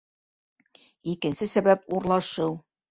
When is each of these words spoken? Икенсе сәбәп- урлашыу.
Икенсе 1.13 1.51
сәбәп- 1.55 1.87
урлашыу. 1.99 2.63